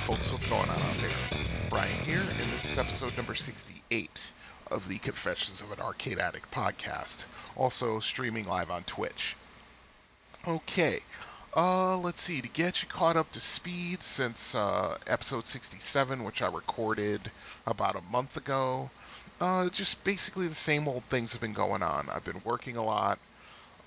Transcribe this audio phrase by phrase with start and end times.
[0.00, 1.10] folks, what's going on out there?
[1.68, 4.32] Brian here, and this is episode number 68
[4.70, 9.36] of the Confessions of an Arcade Addict podcast, also streaming live on Twitch.
[10.48, 11.00] Okay,
[11.54, 16.40] uh, let's see, to get you caught up to speed since uh, episode 67, which
[16.40, 17.30] I recorded
[17.66, 18.88] about a month ago,
[19.38, 22.08] uh, just basically the same old things have been going on.
[22.10, 23.18] I've been working a lot,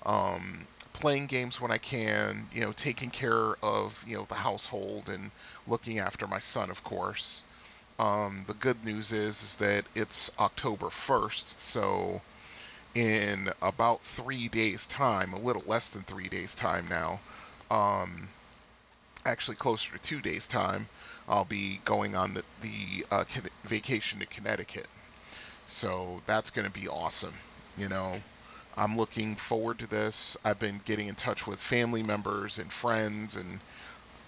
[0.06, 5.08] um, playing games when I can, you know, taking care of, you know, the household
[5.08, 5.32] and
[5.66, 7.42] looking after my son, of course.
[7.98, 12.22] Um, the good news is, is that it's October 1st, so
[12.94, 17.20] in about three days' time, a little less than three days' time now,
[17.70, 18.28] um,
[19.24, 20.88] actually closer to two days' time,
[21.28, 23.24] I'll be going on the, the uh,
[23.64, 24.88] vacation to Connecticut.
[25.66, 27.34] So that's going to be awesome.
[27.76, 28.20] You know,
[28.76, 30.36] I'm looking forward to this.
[30.44, 33.60] I've been getting in touch with family members and friends and,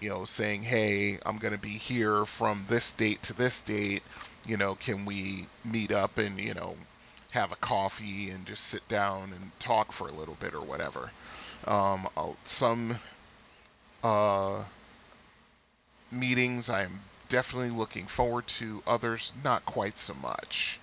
[0.00, 4.02] you know, saying, hey, I'm going to be here from this date to this date.
[4.46, 6.76] You know, can we meet up and, you know,
[7.30, 11.10] have a coffee and just sit down and talk for a little bit or whatever.
[11.66, 12.08] Um,
[12.44, 12.98] some
[14.02, 14.64] uh,
[16.10, 20.80] meetings I'm definitely looking forward to, others not quite so much.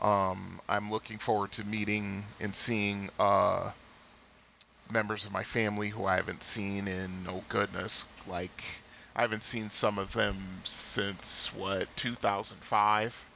[0.00, 3.72] Um, I'm looking forward to meeting and seeing uh,
[4.90, 8.64] members of my family who I haven't seen in, oh goodness, like,
[9.16, 13.26] I haven't seen some of them since, what, 2005?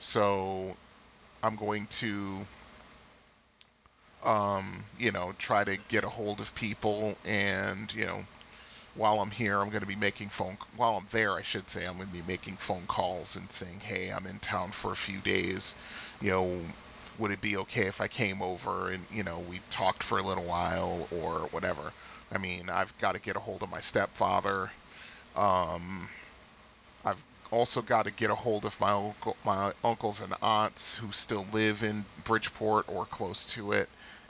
[0.00, 0.76] So,
[1.42, 2.46] I'm going to
[4.26, 8.24] um, you know, try to get a hold of people and, you know,
[8.96, 11.86] while I'm here, I'm going to be making phone, while I'm there, I should say,
[11.86, 14.96] I'm going to be making phone calls and saying, hey, I'm in town for a
[14.96, 15.74] few days.
[16.20, 16.60] You know,
[17.18, 20.22] would it be okay if I came over and, you know, we talked for a
[20.22, 21.92] little while or whatever?
[22.32, 24.70] I mean, I've got to get a hold of my stepfather.
[25.36, 26.08] Um,
[27.04, 31.12] I've also got to get a hold of my uncle, my uncles and aunts who
[31.12, 33.88] still live in Bridgeport or close to it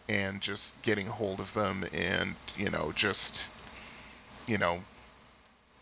[0.08, 3.48] and just getting a hold of them and, you know, just,
[4.47, 4.80] you know,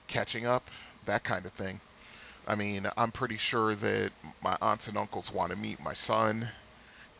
[0.07, 0.71] catching up,
[1.07, 1.81] that kind of thing.
[2.47, 6.49] I mean, I'm pretty sure that my aunts and uncles want to meet my son,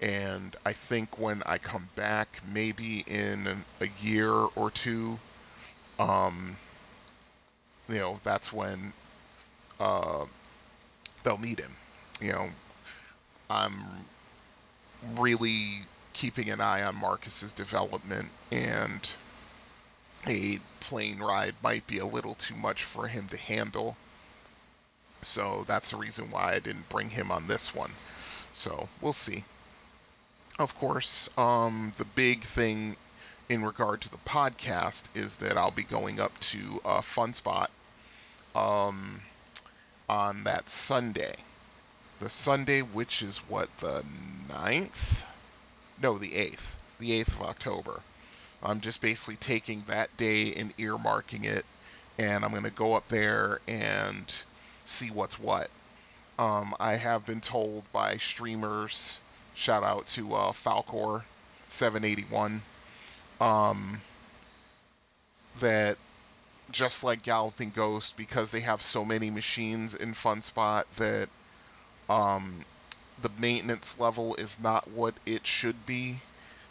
[0.05, 5.19] and I think when I come back, maybe in a year or two,
[5.99, 6.59] um,
[7.89, 8.93] you know, that's when
[9.81, 10.27] uh,
[11.23, 11.75] they'll meet him.
[12.21, 12.49] You know,
[13.49, 13.75] I'm
[15.17, 15.81] really
[16.13, 19.11] keeping an eye on Marcus's development, and
[20.27, 23.97] a plane ride might be a little too much for him to handle.
[25.23, 27.93] So that's the reason why I didn't bring him on this one.
[28.53, 29.45] So we'll see.
[30.59, 32.97] Of course, um, the big thing
[33.49, 37.71] in regard to the podcast is that I'll be going up to uh, Fun Spot
[38.55, 39.23] um,
[40.09, 41.35] on that Sunday.
[42.21, 44.05] The Sunday, which is what, the
[44.49, 45.25] 9th?
[46.03, 48.01] no, the 8th, the 8th of October.
[48.63, 51.65] I'm just basically taking that day and earmarking it,
[52.19, 54.35] and I'm going to go up there and
[54.85, 55.71] see what's what.
[56.39, 59.21] Um, I have been told by streamers,
[59.55, 62.61] shout out to uh, Falcor781,
[63.41, 64.01] um,
[65.61, 65.97] that
[66.71, 71.29] just like Galloping Ghost, because they have so many machines in Fun Spot, that
[72.09, 72.65] um,
[73.21, 76.19] the maintenance level is not what it should be.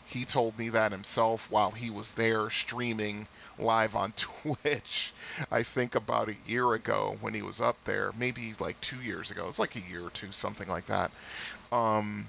[0.06, 3.28] He told me that himself while he was there streaming
[3.58, 5.14] live on Twitch.
[5.52, 9.32] I think about a year ago when he was up there, maybe like two years
[9.32, 9.48] ago.
[9.48, 11.12] It's like a year or two, something like that.
[11.72, 12.28] Um,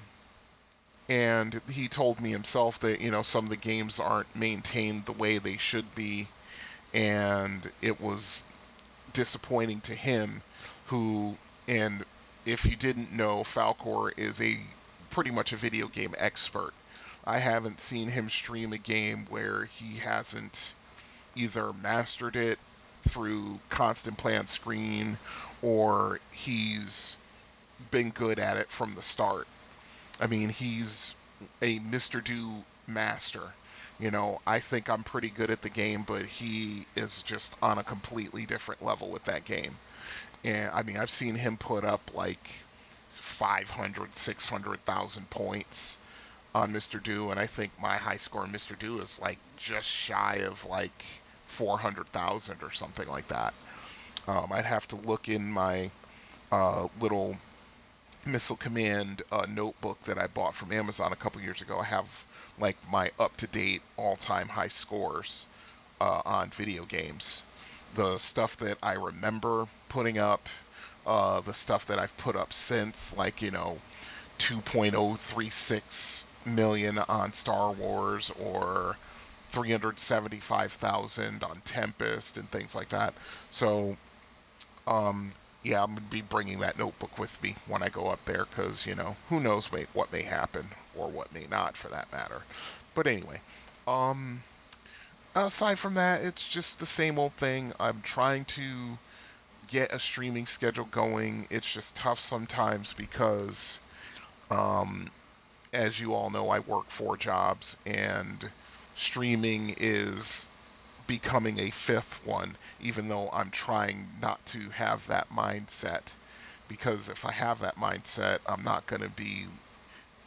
[1.08, 5.12] and he told me himself that you know some of the games aren't maintained the
[5.12, 6.28] way they should be,
[6.92, 8.44] and it was
[9.12, 10.42] disappointing to him,
[10.86, 11.36] who
[11.68, 12.04] and
[12.46, 14.60] if you didn't know, Falcor is a
[15.10, 16.72] pretty much a video game expert.
[17.26, 20.74] I haven't seen him stream a game where he hasn't
[21.34, 22.58] either mastered it
[23.08, 25.18] through constant play on screen
[25.62, 27.16] or he's
[27.90, 29.46] been good at it from the start.
[30.20, 31.14] I mean, he's
[31.60, 32.22] a Mr.
[32.22, 33.52] Do master.
[33.98, 37.78] You know, I think I'm pretty good at the game, but he is just on
[37.78, 39.76] a completely different level with that game.
[40.42, 42.50] And I mean, I've seen him put up like
[43.10, 45.98] 500, 600,000 points
[46.54, 47.02] on Mr.
[47.02, 48.78] Do, and I think my high score on Mr.
[48.78, 51.04] Do is like just shy of like
[51.46, 53.54] 400,000 or something like that.
[54.26, 55.90] Um, I'd have to look in my
[56.50, 57.36] uh, little
[58.26, 61.78] Missile Command uh, notebook that I bought from Amazon a couple years ago.
[61.78, 62.24] I have
[62.58, 65.46] like my up to date all time high scores
[66.00, 67.42] uh, on video games.
[67.94, 70.48] The stuff that I remember putting up,
[71.06, 73.78] uh, the stuff that I've put up since, like, you know,
[74.38, 78.96] 2.036 million on Star Wars or
[79.52, 83.14] 375,000 on Tempest and things like that.
[83.50, 83.96] So,
[84.86, 85.32] um,
[85.64, 88.44] yeah, I'm going to be bringing that notebook with me when I go up there
[88.44, 92.12] because, you know, who knows may, what may happen or what may not for that
[92.12, 92.42] matter.
[92.94, 93.40] But anyway,
[93.88, 94.42] um,
[95.34, 97.72] aside from that, it's just the same old thing.
[97.80, 98.98] I'm trying to
[99.66, 101.46] get a streaming schedule going.
[101.48, 103.80] It's just tough sometimes because,
[104.50, 105.08] um,
[105.72, 108.50] as you all know, I work four jobs and
[108.96, 110.48] streaming is
[111.06, 116.12] becoming a fifth one, even though I'm trying not to have that mindset.
[116.68, 119.44] Because if I have that mindset, I'm not going to be,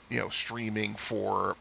[0.09, 1.55] you know, streaming for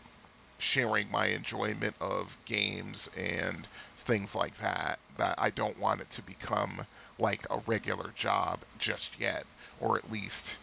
[0.58, 4.98] sharing my enjoyment of games and things like that.
[5.16, 6.86] That I don't want it to become
[7.18, 9.44] like a regular job just yet,
[9.80, 10.58] or at least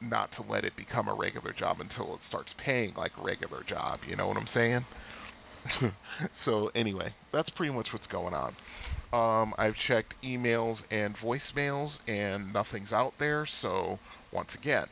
[0.00, 3.62] not to let it become a regular job until it starts paying like a regular
[3.64, 4.00] job.
[4.08, 4.84] You know what I'm saying?
[6.32, 8.54] so anyway, that's pretty much what's going on.
[9.12, 13.44] Um, I've checked emails and voicemails, and nothing's out there.
[13.46, 13.98] So
[14.32, 14.86] once again,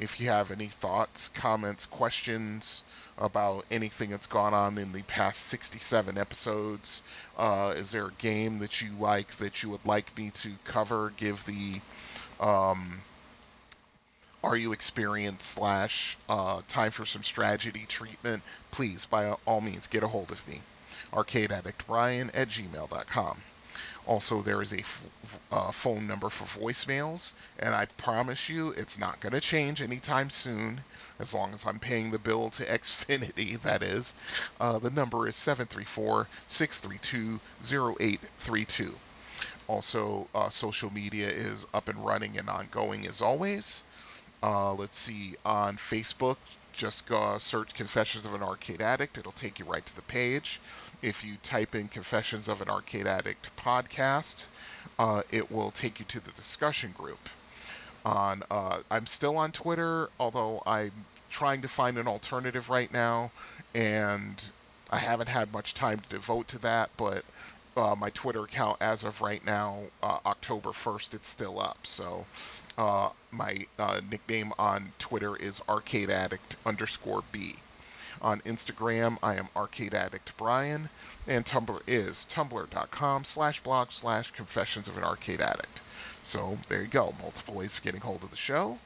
[0.00, 2.82] if you have any thoughts, comments, questions
[3.18, 7.02] about anything that's gone on in the past 67 episodes,
[7.36, 11.12] uh, is there a game that you like that you would like me to cover?
[11.16, 11.80] Give the
[12.40, 13.02] um,
[14.44, 20.02] are you experienced slash uh, time for some strategy treatment, please, by all means, get
[20.02, 20.62] a hold of me.
[21.12, 23.42] Arcade Addict Brian at gmail.com.
[24.04, 25.04] Also, there is a f-
[25.52, 30.28] uh, phone number for voicemails, and I promise you it's not going to change anytime
[30.28, 30.82] soon,
[31.20, 34.12] as long as I'm paying the bill to Xfinity, that is.
[34.60, 38.96] Uh, the number is 734 632 0832.
[39.68, 43.84] Also, uh, social media is up and running and ongoing as always.
[44.42, 46.36] Uh, let's see, on Facebook,
[46.72, 49.18] just go search Confessions of an Arcade Addict.
[49.18, 50.60] It'll take you right to the page.
[51.00, 54.46] If you type in Confessions of an Arcade Addict podcast,
[54.98, 57.28] uh, it will take you to the discussion group.
[58.04, 63.30] On, uh, I'm still on Twitter, although I'm trying to find an alternative right now,
[63.74, 64.44] and
[64.90, 66.90] I haven't had much time to devote to that.
[66.96, 67.24] But
[67.76, 71.78] uh, my Twitter account, as of right now, uh, October 1st, it's still up.
[71.84, 72.26] So
[72.78, 77.56] uh, my uh, nickname on Twitter is Arcade Addict underscore B.
[78.20, 80.90] On Instagram, I am Arcade Addict Brian,
[81.26, 85.80] and Tumblr is tumblr.com slash blog slash confessions of an arcade addict.
[86.22, 88.78] So there you go, multiple ways of getting hold of the show.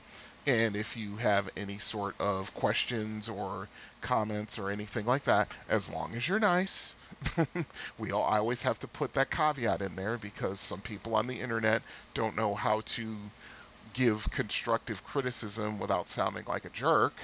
[0.47, 3.69] And if you have any sort of questions or
[4.00, 6.95] comments or anything like that, as long as you're nice,
[7.99, 11.26] we all I always have to put that caveat in there because some people on
[11.26, 11.83] the internet
[12.14, 13.16] don't know how to
[13.97, 17.15] give constructive criticism without sounding like a jerk.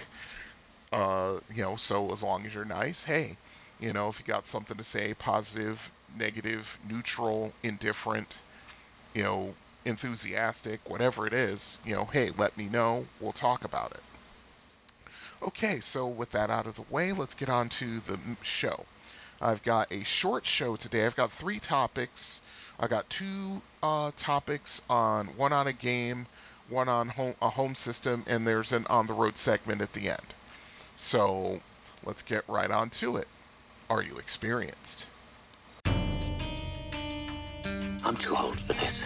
[0.90, 3.36] Uh, you know, so as long as you're nice, hey,
[3.78, 8.36] you know, if you got something to say, positive, negative, neutral, indifferent,
[9.14, 13.06] you know, enthusiastic, whatever it is, you know, hey, let me know.
[13.20, 14.02] We'll talk about it.
[15.42, 18.84] Okay, so with that out of the way, let's get on to the show.
[19.40, 21.04] I've got a short show today.
[21.04, 22.40] I've got three topics.
[22.78, 26.26] I got two uh, topics on one on a game,
[26.72, 30.08] one on home, a home system, and there's an on the road segment at the
[30.08, 30.34] end.
[30.94, 31.60] So
[32.04, 33.28] let's get right on to it.
[33.90, 35.08] Are you experienced?
[38.04, 39.02] I'm too old for this.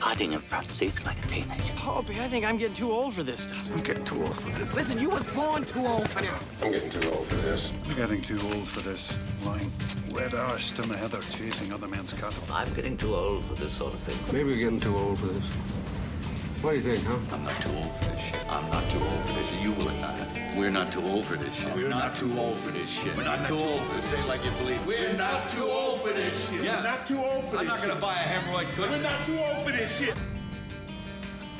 [0.00, 1.72] Hiding in front seats like a teenager.
[1.76, 3.70] Poppy, I think I'm getting too old for this stuff.
[3.72, 4.74] I'm getting too old for this.
[4.74, 6.38] Listen, you was born too old for this.
[6.60, 7.72] I'm getting too old for this.
[7.86, 9.16] I'm getting too old for this.
[9.46, 9.70] Lying
[10.12, 12.42] wet arsed in the heather chasing other men's cattle.
[12.50, 14.18] I'm getting too old for this sort of thing.
[14.34, 15.50] Maybe we're getting too old for this.
[16.64, 17.18] What do you think, huh?
[17.36, 18.50] I'm not too old for this shit.
[18.50, 19.60] I'm not too old for this shit.
[19.60, 20.18] You will not.
[20.56, 21.74] We're not too old for this shit.
[21.74, 23.14] We're not too old for this shit.
[23.14, 24.06] We're not too old for this.
[24.06, 24.86] Say like you believe.
[24.86, 26.64] We're not too old for this shit.
[26.64, 26.76] Yeah.
[26.76, 28.00] We're not too old for I'm this not gonna shit.
[28.00, 28.92] buy a hemorrhoid cushion.
[28.92, 30.14] We're not too old for this shit.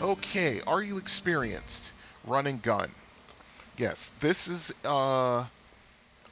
[0.00, 1.92] Okay, are you experienced?
[2.26, 2.90] Run and gun.
[3.76, 5.44] Yes, this is uh,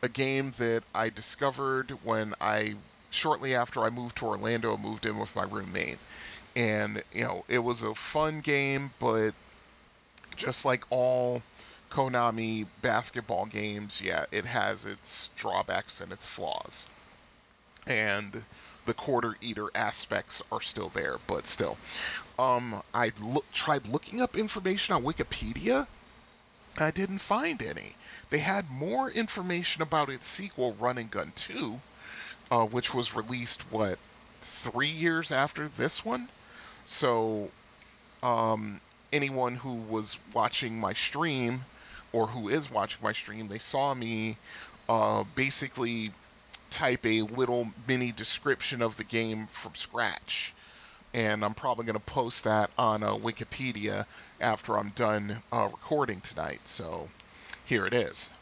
[0.03, 2.77] a game that I discovered when I,
[3.11, 5.99] shortly after I moved to Orlando, moved in with my roommate.
[6.55, 9.33] And, you know, it was a fun game, but
[10.37, 11.43] just like all
[11.91, 16.89] Konami basketball games, yeah, it has its drawbacks and its flaws.
[17.87, 18.45] And
[18.87, 21.77] the quarter eater aspects are still there, but still.
[22.39, 25.87] Um, I look, tried looking up information on Wikipedia.
[26.79, 27.97] I didn't find any.
[28.31, 31.81] They had more information about its sequel, Run and Gun 2,
[32.51, 33.99] uh, which was released, what,
[34.41, 36.29] three years after this one?
[36.87, 37.51] So,
[38.23, 38.81] um,
[39.13, 41.65] anyone who was watching my stream
[42.13, 44.37] or who is watching my stream, they saw me
[44.89, 46.11] uh, basically
[46.71, 50.55] type a little mini description of the game from scratch.
[51.15, 54.07] And I'm probably going to post that on uh, Wikipedia
[54.41, 56.61] after I'm done uh, recording tonight.
[56.65, 57.09] So
[57.65, 58.33] here it is.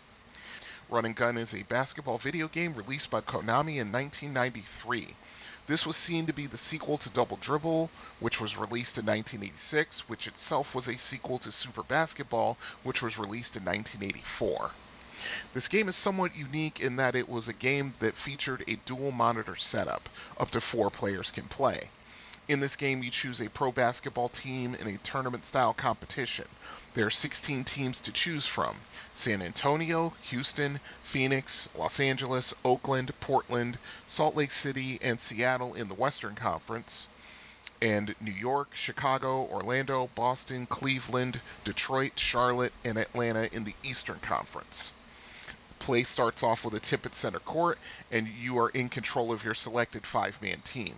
[0.88, 5.14] Run and Gun is a basketball video game released by Konami in 1993.
[5.70, 10.08] This was seen to be the sequel to Double Dribble, which was released in 1986,
[10.08, 14.72] which itself was a sequel to Super Basketball, which was released in 1984.
[15.54, 19.12] This game is somewhat unique in that it was a game that featured a dual
[19.12, 20.08] monitor setup,
[20.38, 21.90] up to four players can play.
[22.48, 26.48] In this game, you choose a pro basketball team in a tournament style competition.
[26.92, 28.78] There are 16 teams to choose from
[29.14, 33.78] San Antonio, Houston, Phoenix, Los Angeles, Oakland, Portland,
[34.08, 37.06] Salt Lake City, and Seattle in the Western Conference,
[37.80, 44.92] and New York, Chicago, Orlando, Boston, Cleveland, Detroit, Charlotte, and Atlanta in the Eastern Conference.
[45.78, 47.78] Play starts off with a tip at center court,
[48.10, 50.96] and you are in control of your selected five man team.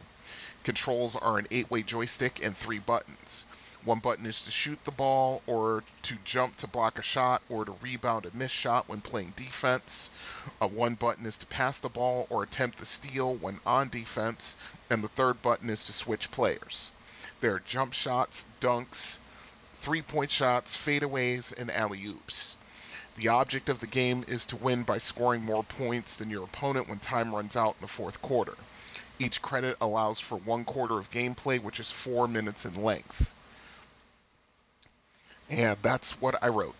[0.64, 3.44] Controls are an eight way joystick and three buttons.
[3.84, 7.64] One button is to shoot the ball, or to jump to block a shot, or
[7.64, 10.10] to rebound a missed shot when playing defense.
[10.60, 14.56] Uh, one button is to pass the ball or attempt the steal when on defense,
[14.88, 16.92] and the third button is to switch players.
[17.40, 19.18] There are jump shots, dunks,
[19.80, 22.56] three point shots, fadeaways, and alley oops.
[23.16, 26.88] The object of the game is to win by scoring more points than your opponent
[26.88, 28.54] when time runs out in the fourth quarter.
[29.18, 33.32] Each credit allows for one quarter of gameplay, which is four minutes in length.
[35.52, 36.74] And that's what I wrote.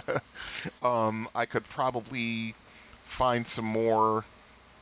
[0.82, 2.54] um, I could probably
[3.04, 4.24] find some more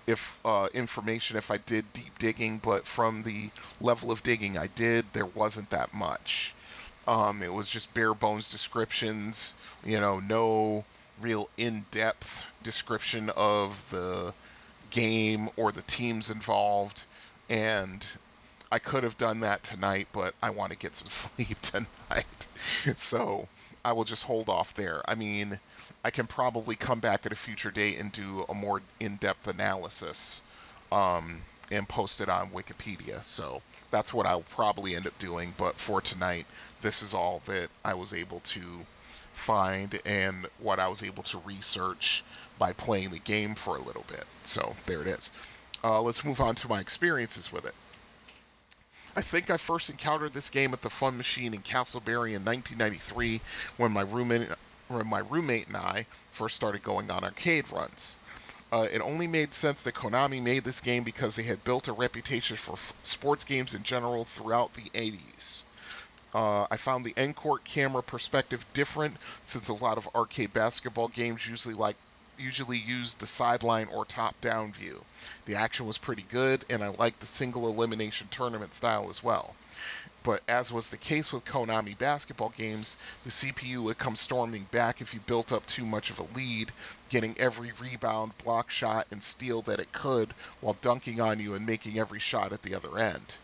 [0.06, 3.50] if uh, information if I did deep digging, but from the
[3.80, 6.54] level of digging I did, there wasn't that much.
[7.06, 10.84] Um, it was just bare bones descriptions, you know, no
[11.20, 14.32] real in depth description of the
[14.90, 17.02] game or the teams involved.
[17.50, 18.04] And
[18.70, 22.46] I could have done that tonight, but I want to get some sleep tonight.
[22.96, 23.48] so
[23.84, 25.02] I will just hold off there.
[25.06, 25.58] I mean,
[26.04, 29.46] I can probably come back at a future date and do a more in depth
[29.46, 30.42] analysis
[30.90, 33.22] um, and post it on Wikipedia.
[33.22, 35.54] So that's what I'll probably end up doing.
[35.56, 36.46] But for tonight,
[36.82, 38.60] this is all that I was able to
[39.32, 42.24] find and what I was able to research
[42.58, 44.24] by playing the game for a little bit.
[44.44, 45.30] So there it is.
[45.84, 47.74] Uh, let's move on to my experiences with it.
[49.16, 53.40] I think I first encountered this game at the Fun Machine in Casselberry in 1993
[53.78, 54.50] when my roommate,
[54.88, 58.16] when my roommate and I first started going on arcade runs.
[58.70, 61.94] Uh, it only made sense that Konami made this game because they had built a
[61.94, 65.62] reputation for f- sports games in general throughout the 80s.
[66.34, 71.48] Uh, I found the end camera perspective different since a lot of arcade basketball games
[71.48, 71.96] usually like
[72.38, 75.04] usually used the sideline or top down view.
[75.46, 79.54] The action was pretty good, and I liked the single elimination tournament style as well.
[80.22, 85.00] But as was the case with Konami basketball games, the CPU would come storming back
[85.00, 86.72] if you built up too much of a lead,
[87.08, 91.64] getting every rebound, block shot, and steal that it could while dunking on you and
[91.64, 93.36] making every shot at the other end.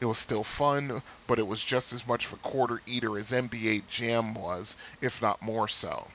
[0.00, 3.30] It was still fun, but it was just as much of a quarter eater as
[3.30, 6.08] NBA Jam was, if not more so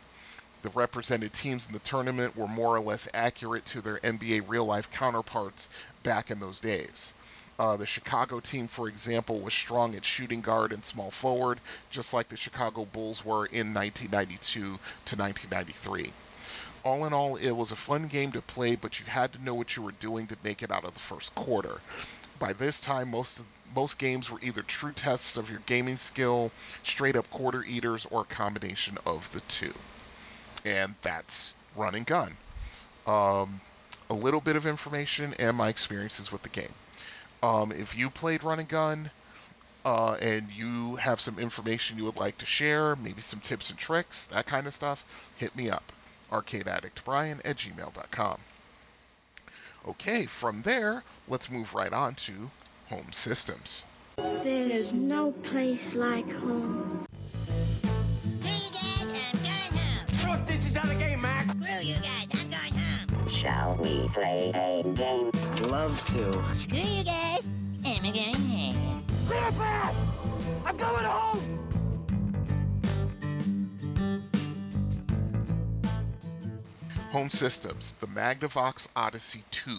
[0.67, 4.65] the represented teams in the tournament were more or less accurate to their NBA real
[4.65, 5.69] life counterparts
[6.03, 7.13] back in those days.
[7.57, 12.13] Uh, the Chicago team, for example, was strong at shooting guard and small forward, just
[12.13, 16.11] like the Chicago Bulls were in 1992 to 1993.
[16.83, 19.55] All in all, it was a fun game to play, but you had to know
[19.55, 21.79] what you were doing to make it out of the first quarter.
[22.39, 26.51] By this time, most of, most games were either true tests of your gaming skill,
[26.83, 29.73] straight up quarter eaters, or a combination of the two
[30.65, 32.37] and that's Run and Gun.
[33.05, 33.61] Um,
[34.09, 36.73] a little bit of information and my experiences with the game.
[37.43, 39.11] Um, if you played Run and Gun
[39.85, 43.77] uh, and you have some information you would like to share, maybe some tips and
[43.77, 45.05] tricks, that kind of stuff,
[45.37, 45.91] hit me up.
[46.31, 48.39] ArcadeAddictBrian at gmail.com.
[49.87, 52.51] Okay, from there, let's move right on to
[52.89, 53.85] home systems.
[54.17, 57.05] There's no place like home.
[60.77, 61.49] Look, this the game, Mac.
[61.49, 63.27] Screw you guys, I'm going home.
[63.27, 65.31] Shall we play a game?
[65.71, 66.55] Love to.
[66.55, 67.39] Screw you guys.
[67.83, 69.03] I'm a game.
[69.25, 69.95] Clear path!
[70.63, 71.59] I'm going home!
[77.11, 79.71] Home systems, the Magnavox Odyssey 2.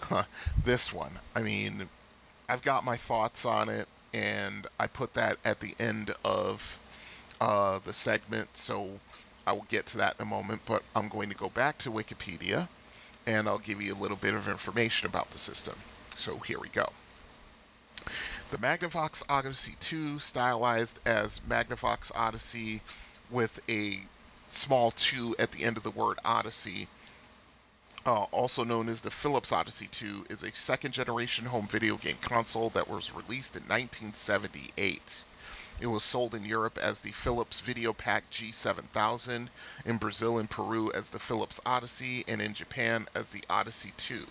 [0.00, 0.24] Huh,
[0.62, 1.12] this one.
[1.34, 1.88] I mean,
[2.50, 6.78] I've got my thoughts on it, and I put that at the end of
[7.40, 9.00] uh, the segment, so
[9.46, 10.62] I will get to that in a moment.
[10.66, 12.68] But I'm going to go back to Wikipedia,
[13.26, 15.76] and I'll give you a little bit of information about the system.
[16.14, 16.92] So here we go.
[18.50, 22.80] The Magnavox Odyssey 2, stylized as Magnavox Odyssey
[23.28, 24.02] with a
[24.48, 26.86] small 2 at the end of the word Odyssey,
[28.06, 32.18] uh, also known as the Philips Odyssey 2, is a second generation home video game
[32.20, 35.24] console that was released in 1978.
[35.78, 39.48] It was sold in Europe as the Philips VideoPack G7000,
[39.84, 44.26] in Brazil and Peru as the Philips Odyssey, and in Japan as the Odyssey 2.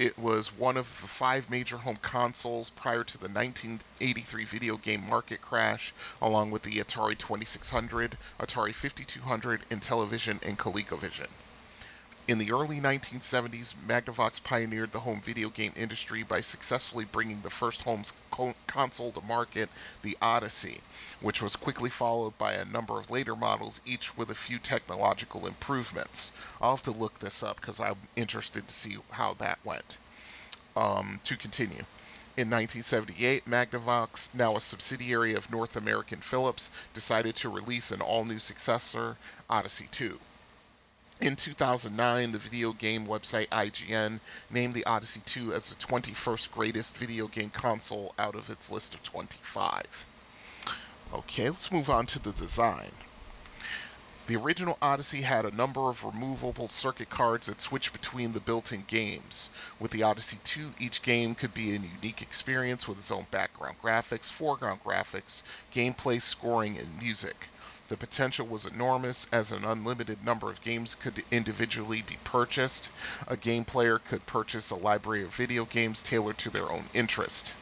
[0.00, 5.08] It was one of the five major home consoles prior to the 1983 video game
[5.08, 11.28] market crash, along with the Atari 2600, Atari 5200, Intellivision, and ColecoVision.
[12.28, 17.48] In the early 1970s, Magnavox pioneered the home video game industry by successfully bringing the
[17.48, 18.04] first home
[18.66, 19.70] console to market,
[20.02, 20.82] the Odyssey,
[21.22, 25.46] which was quickly followed by a number of later models, each with a few technological
[25.46, 26.34] improvements.
[26.60, 29.96] I'll have to look this up because I'm interested to see how that went.
[30.76, 31.86] Um, to continue.
[32.36, 38.26] In 1978, Magnavox, now a subsidiary of North American Philips, decided to release an all
[38.26, 39.16] new successor,
[39.48, 40.20] Odyssey 2.
[41.20, 46.96] In 2009, the video game website IGN named the Odyssey 2 as the 21st greatest
[46.96, 50.06] video game console out of its list of 25.
[51.12, 52.92] Okay, let's move on to the design.
[54.28, 58.70] The original Odyssey had a number of removable circuit cards that switched between the built
[58.70, 59.50] in games.
[59.80, 63.78] With the Odyssey 2, each game could be a unique experience with its own background
[63.82, 65.42] graphics, foreground graphics,
[65.74, 67.48] gameplay, scoring, and music.
[67.88, 72.90] The potential was enormous as an unlimited number of games could individually be purchased.
[73.26, 77.56] A game player could purchase a library of video games tailored to their own interest.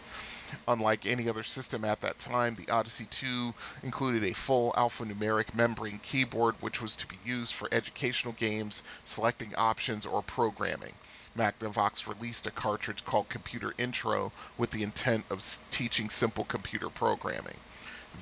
[0.67, 6.01] Unlike any other system at that time, the Odyssey 2 included a full alphanumeric membrane
[6.01, 10.95] keyboard which was to be used for educational games, selecting options, or programming.
[11.37, 17.59] Magnavox released a cartridge called Computer Intro with the intent of teaching simple computer programming.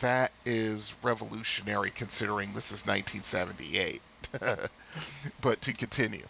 [0.00, 4.00] That is revolutionary considering this is 1978.
[5.40, 6.26] but to continue,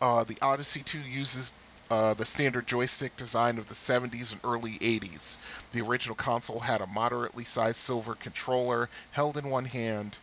[0.00, 1.52] uh, the Odyssey 2 uses
[1.90, 5.38] uh, the standard joystick design of the 70s and early 80s.
[5.72, 10.18] The original console had a moderately sized silver controller held in one hand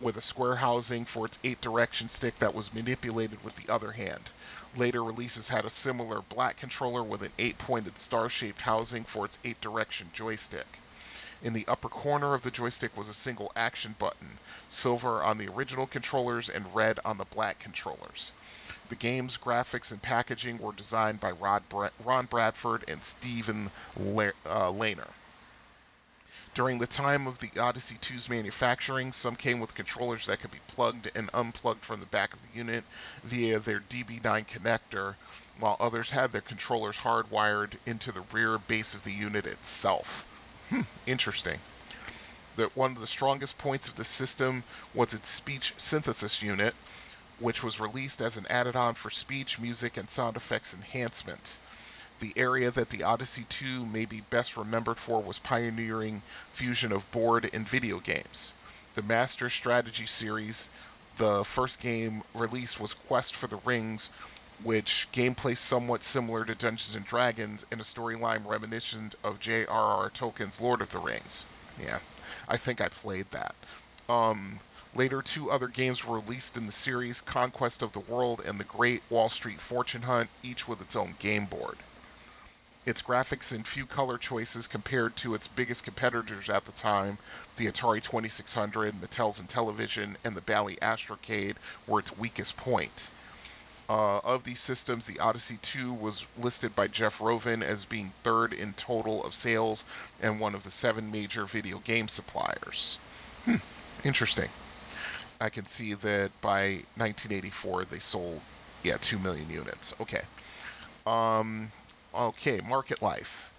[0.00, 3.92] with a square housing for its eight direction stick that was manipulated with the other
[3.92, 4.32] hand.
[4.76, 9.24] Later releases had a similar black controller with an eight pointed star shaped housing for
[9.24, 10.78] its eight direction joystick.
[11.44, 14.38] In the upper corner of the joystick was a single action button,
[14.70, 18.32] silver on the original controllers and red on the black controllers.
[18.88, 24.70] The game's graphics and packaging were designed by Bra- Ron Bradford and Stephen La- uh,
[24.70, 25.10] Lehner.
[26.54, 30.60] During the time of the Odyssey 2's manufacturing, some came with controllers that could be
[30.66, 32.84] plugged and unplugged from the back of the unit
[33.22, 35.16] via their DB9 connector,
[35.58, 40.24] while others had their controllers hardwired into the rear base of the unit itself.
[40.74, 41.60] Hmm, interesting.
[42.56, 46.74] That one of the strongest points of the system was its speech synthesis unit,
[47.38, 51.58] which was released as an added on for speech, music, and sound effects enhancement.
[52.18, 57.08] The area that the Odyssey 2 may be best remembered for was pioneering fusion of
[57.12, 58.52] board and video games.
[58.96, 60.70] The Master Strategy series,
[61.18, 64.10] the first game released was Quest for the Rings,
[64.64, 70.10] which gameplay somewhat similar to Dungeons and Dragons and a storyline reminiscent of J.R.R.
[70.10, 71.46] Tolkien's Lord of the Rings.
[71.80, 72.00] Yeah,
[72.48, 73.54] I think I played that.
[74.08, 74.58] Um,
[74.96, 78.64] Later, two other games were released in the series Conquest of the World and The
[78.64, 81.78] Great Wall Street Fortune Hunt, each with its own game board.
[82.86, 87.18] Its graphics and few color choices compared to its biggest competitors at the time,
[87.56, 91.56] the Atari 2600, Mattel's Intellivision, and the Bally Astrocade,
[91.88, 93.08] were its weakest point.
[93.88, 98.54] Uh, of these systems, the Odyssey 2 was listed by Jeff Rovin as being third
[98.54, 99.84] in total of sales
[100.22, 102.98] and one of the seven major video game suppliers.
[103.44, 103.56] Hmm,
[104.02, 104.48] interesting.
[105.40, 108.40] I can see that by 1984 they sold,
[108.82, 109.92] yeah, 2 million units.
[110.00, 110.22] Okay.
[111.06, 111.70] Um,
[112.14, 113.52] okay, market life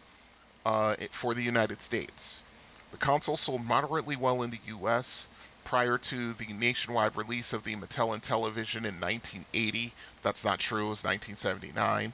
[0.66, 2.42] uh, for the United States.
[2.90, 5.28] The console sold moderately well in the U.S.
[5.66, 9.92] prior to the nationwide release of the Mattel Intellivision in 1980.
[10.22, 12.14] That's not true, it was 1979.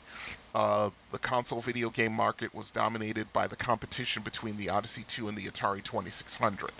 [0.55, 5.27] Uh, the console video game market was dominated by the competition between the Odyssey 2
[5.27, 6.71] and the Atari 2600.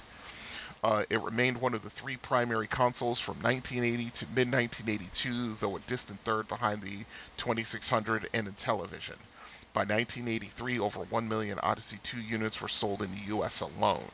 [0.84, 5.76] Uh, it remained one of the three primary consoles from 1980 to mid 1982, though
[5.76, 7.06] a distant third behind the
[7.38, 9.18] 2600 and Intellivision.
[9.74, 14.12] By 1983, over 1 million Odyssey 2 units were sold in the US alone.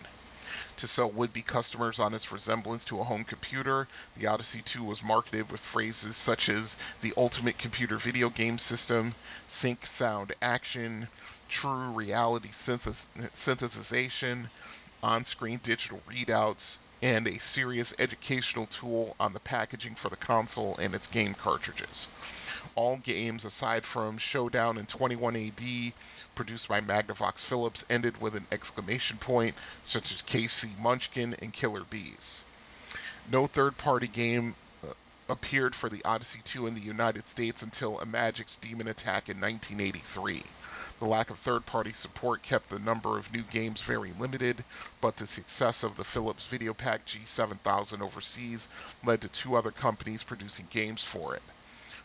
[0.77, 4.83] To sell would be customers on its resemblance to a home computer, the Odyssey 2
[4.83, 9.15] was marketed with phrases such as the ultimate computer video game system,
[9.47, 11.07] sync sound action,
[11.49, 14.51] true reality synthesis- synthesization,
[15.01, 20.77] on screen digital readouts, and a serious educational tool on the packaging for the console
[20.77, 22.07] and its game cartridges.
[22.75, 25.93] All games, aside from Showdown and 21 AD,
[26.35, 31.83] produced by Magnavox Philips, ended with an exclamation point, such as KC Munchkin and Killer
[31.89, 32.43] Bees.
[33.29, 34.93] No third party game uh,
[35.27, 40.43] appeared for the Odyssey 2 in the United States until Imagic's Demon Attack in 1983.
[40.99, 44.63] The lack of third party support kept the number of new games very limited,
[44.99, 48.67] but the success of the Philips VideoPack G7000 overseas
[49.03, 51.43] led to two other companies producing games for it.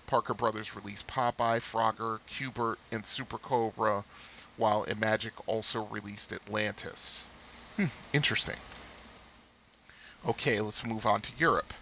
[0.06, 4.04] Parker Brothers released Popeye, Frogger, Q*bert, and Super Cobra,
[4.56, 7.26] while Imagic also released Atlantis.
[7.76, 8.56] Hmm, interesting.
[10.26, 11.74] Okay, let's move on to Europe.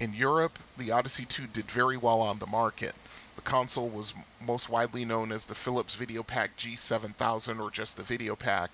[0.00, 2.94] In Europe, the Odyssey 2 did very well on the market.
[3.36, 8.68] The console was most widely known as the Philips VideoPack G7000 or just the VideoPack,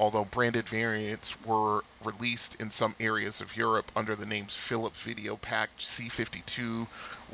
[0.00, 5.68] although branded variants were released in some areas of Europe under the names Philips VideoPack
[5.78, 6.86] C52,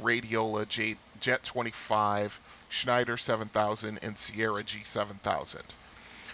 [0.02, 5.61] Radiola J- Jet 25, Schneider 7000, and Sierra G7000.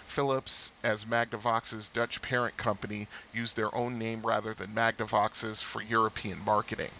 [0.07, 6.43] Philips, as Magnavox's Dutch parent company, used their own name rather than Magnavox's for European
[6.43, 6.91] marketing.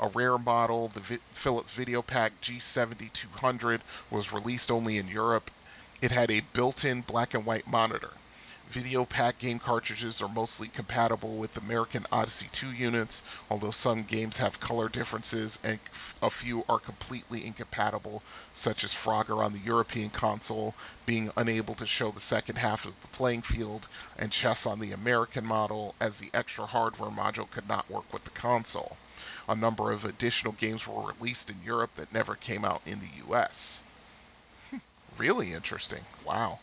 [0.00, 5.50] A rare model, the Philips VideoPack G7200, was released only in Europe.
[6.00, 8.12] It had a built in black and white monitor.
[8.72, 14.60] VideoPack game cartridges are mostly compatible with American Odyssey 2 units, although some games have
[14.60, 15.78] color differences and
[16.20, 20.74] a few are completely incompatible, such as Frogger on the European console
[21.06, 24.92] being unable to show the second half of the playing field, and Chess on the
[24.92, 28.98] American model, as the extra hardware module could not work with the console.
[29.48, 33.34] A number of additional games were released in Europe that never came out in the
[33.34, 33.82] US.
[35.16, 36.04] really interesting.
[36.26, 36.58] Wow.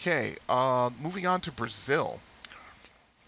[0.00, 2.20] Okay, uh, moving on to Brazil.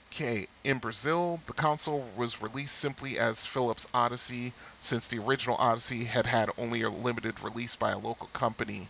[0.06, 6.04] Okay, in Brazil, the console was released simply as Philips Odyssey, since the original Odyssey
[6.04, 8.88] had had only a limited release by a local company,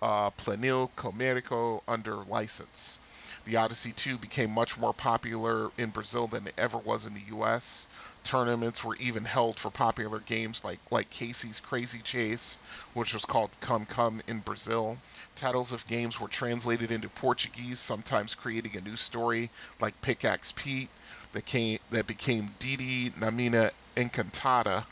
[0.00, 2.98] uh, Planil Comerico, under license.
[3.44, 7.36] The Odyssey 2 became much more popular in Brazil than it ever was in the
[7.36, 7.88] US.
[8.24, 12.56] Tournaments were even held for popular games like, like Casey's Crazy Chase,
[12.94, 14.96] which was called Come Come in Brazil.
[15.36, 20.88] Titles of games were translated into Portuguese, sometimes creating a new story, like Pickaxe Pete,
[21.32, 24.84] that, came, that became Didi na Mina Encantada,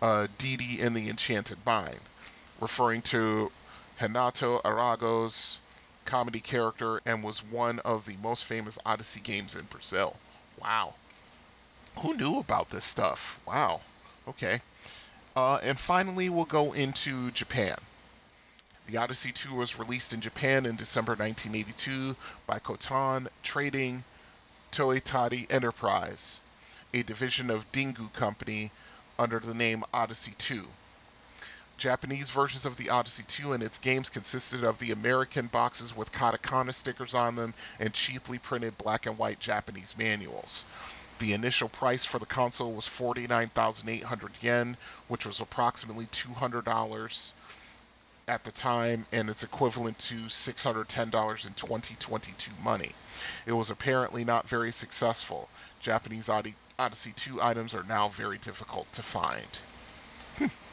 [0.00, 2.00] uh, Didi in the Enchanted Mine,
[2.60, 3.50] referring to
[4.00, 5.60] Renato Aragão's
[6.04, 10.16] comedy character and was one of the most famous Odyssey games in Brazil.
[10.60, 10.94] Wow.
[11.98, 13.38] Who knew about this stuff?
[13.46, 13.80] Wow.
[14.26, 14.60] Okay.
[15.36, 17.76] Uh, and finally, we'll go into Japan.
[18.88, 22.16] The Odyssey 2 was released in Japan in December 1982
[22.48, 24.02] by Kotan Trading
[24.72, 26.40] Toitari Enterprise,
[26.92, 28.72] a division of Dingu Company
[29.20, 30.66] under the name Odyssey 2.
[31.78, 36.10] Japanese versions of the Odyssey 2 and its games consisted of the American boxes with
[36.10, 40.64] katakana stickers on them and cheaply printed black and white Japanese manuals.
[41.20, 47.32] The initial price for the console was 49,800 yen, which was approximately $200
[48.28, 52.92] at the time, and it's equivalent to $610 in 2022 money.
[53.46, 55.48] It was apparently not very successful.
[55.80, 59.58] Japanese Odyssey 2 items are now very difficult to find.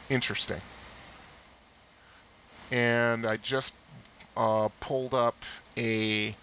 [0.08, 0.60] Interesting.
[2.70, 3.74] And I just
[4.36, 5.36] uh, pulled up
[5.76, 6.34] a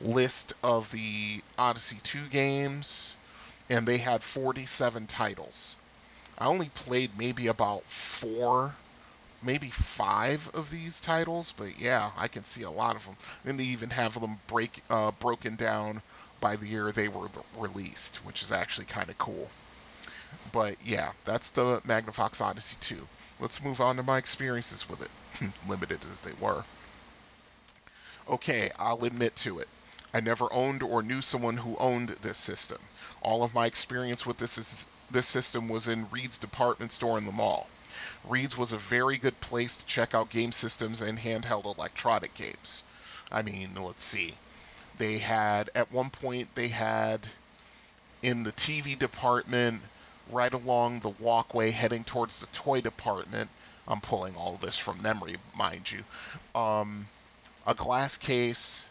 [0.00, 3.16] list of the Odyssey 2 games,
[3.68, 5.76] and they had 47 titles.
[6.38, 8.74] I only played maybe about four,
[9.42, 13.16] maybe five of these titles, but yeah, I can see a lot of them.
[13.44, 16.02] And they even have them break uh, broken down
[16.40, 19.50] by the year they were released, which is actually kind of cool.
[20.52, 23.08] But yeah, that's the Magnavox Odyssey 2.
[23.38, 25.10] Let's move on to my experiences with it,
[25.68, 26.64] limited as they were.
[28.28, 29.68] Okay, I'll admit to it.
[30.12, 32.78] I never owned or knew someone who owned this system.
[33.22, 37.26] All of my experience with this is, this system was in Reed's department store in
[37.26, 37.68] the mall.
[38.26, 42.82] Reed's was a very good place to check out game systems and handheld electronic games.
[43.30, 44.34] I mean, let's see.
[44.98, 47.28] They had at one point they had
[48.22, 49.82] in the TV department
[50.30, 53.50] right along the walkway heading towards the toy department.
[53.86, 56.02] I'm pulling all this from memory, mind you.
[56.60, 57.08] Um,
[57.66, 58.88] a glass case,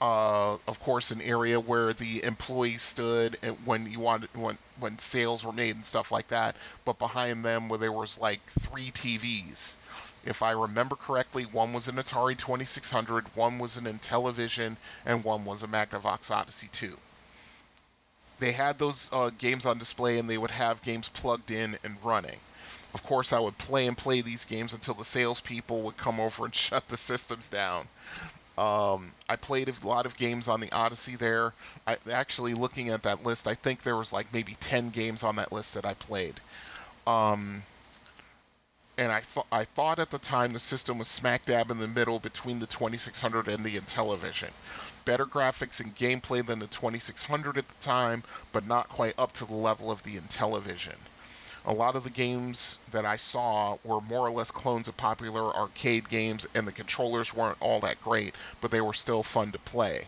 [0.00, 5.44] uh, of course, an area where the employees stood when you wanted when when sales
[5.44, 6.56] were made and stuff like that.
[6.84, 9.76] But behind them, where there was like three TVs.
[10.24, 15.44] If I remember correctly, one was an Atari 2600, one was an Intellivision, and one
[15.44, 16.96] was a Magnavox Odyssey 2
[18.38, 21.96] they had those uh, games on display and they would have games plugged in and
[22.04, 22.38] running.
[22.94, 26.44] Of course, I would play and play these games until the salespeople would come over
[26.44, 27.88] and shut the systems down.
[28.58, 31.52] Um, I played a lot of games on the Odyssey there.
[31.86, 35.36] I actually looking at that list, I think there was like maybe ten games on
[35.36, 36.40] that list that I played.
[37.06, 37.62] Um,
[38.98, 41.88] and I thought I thought at the time the system was smack dab in the
[41.88, 44.50] middle between the 2600 and the Intellivision
[45.06, 49.46] better graphics and gameplay than the 2600 at the time, but not quite up to
[49.46, 50.96] the level of the Intellivision.
[51.68, 55.52] A lot of the games that I saw were more or less clones of popular
[55.52, 59.58] arcade games, and the controllers weren't all that great, but they were still fun to
[59.58, 60.06] play.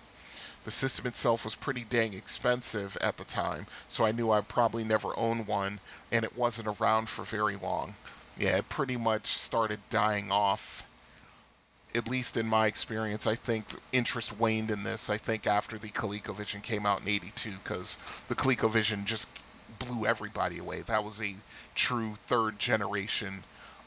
[0.64, 4.84] The system itself was pretty dang expensive at the time, so I knew I'd probably
[4.84, 5.80] never own one,
[6.12, 7.96] and it wasn't around for very long.
[8.36, 10.84] Yeah, it pretty much started dying off
[11.94, 15.08] at least in my experience, I think interest waned in this.
[15.08, 19.30] I think after the ColecoVision came out in '82, because the ColecoVision just
[19.78, 20.82] blew everybody away.
[20.82, 21.36] That was a
[21.74, 23.44] true third generation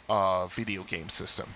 [0.09, 1.49] uh, video game system.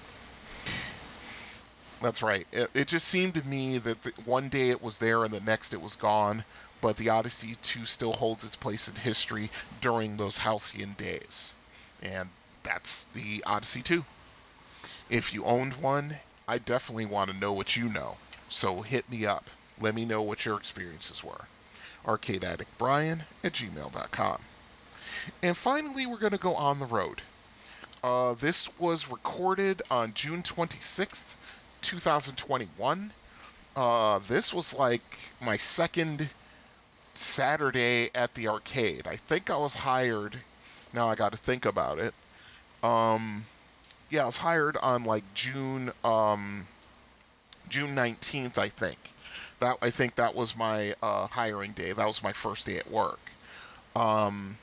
[2.02, 2.46] That's right.
[2.52, 5.40] It, it just seemed to me that the, one day it was there and the
[5.40, 6.44] next it was gone,
[6.82, 9.50] but the Odyssey 2 still holds its place in history
[9.82, 11.54] during those halcyon days.
[12.02, 12.30] And
[12.64, 14.04] that's the Odyssey 2.
[15.10, 18.18] If you owned one I definitely want to know what you know.
[18.50, 19.50] So hit me up.
[19.82, 21.48] Let me know what your experiences were.
[22.06, 24.42] ArcadeAddictBrian at gmail.com.
[25.42, 27.22] And finally, we're going to go on the road.
[28.04, 31.36] Uh, this was recorded on June 26th,
[31.82, 33.12] 2021.
[33.76, 36.30] Uh, this was like my second
[37.16, 39.08] Saturday at the arcade.
[39.08, 40.38] I think I was hired.
[40.94, 42.14] Now I got to think about it.
[42.84, 43.46] Um,
[44.10, 46.68] yeah, I was hired on like June um,
[47.70, 48.98] June nineteenth, I think.
[49.60, 51.94] That I think that was my uh, hiring day.
[51.94, 53.20] That was my first day at work.
[53.96, 54.58] Um,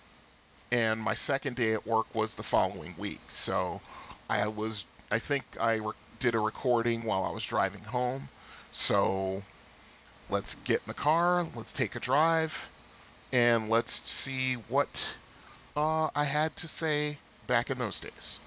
[0.71, 3.21] and my second day at work was the following week.
[3.29, 3.81] So
[4.29, 8.29] I was, I think I re- did a recording while I was driving home.
[8.71, 9.43] So
[10.31, 12.71] let's get in the car, let's take a drive,
[13.33, 15.19] and let's see what
[15.77, 18.39] uh, I had to say back in those days.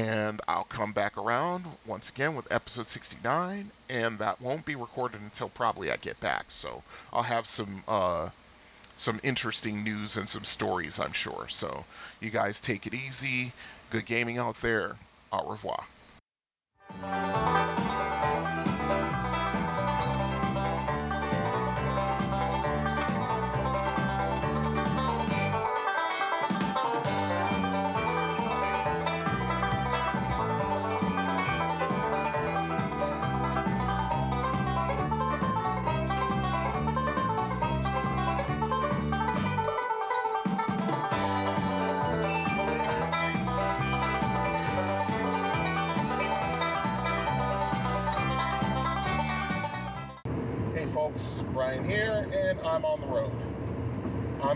[0.00, 5.20] And I'll come back around once again with episode 69, and that won't be recorded
[5.20, 6.46] until probably I get back.
[6.48, 6.82] So
[7.12, 8.30] I'll have some uh,
[8.96, 11.48] some interesting news and some stories, I'm sure.
[11.50, 11.84] So
[12.18, 13.52] you guys take it easy.
[13.90, 14.96] Good gaming out there.
[15.32, 15.84] Au revoir.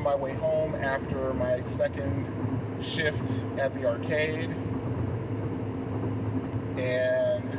[0.04, 2.28] My way home after my second
[2.80, 4.50] shift at the arcade,
[6.76, 7.50] and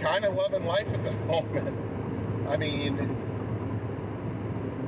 [0.00, 1.76] kind of loving life at the moment.
[2.48, 3.16] I mean,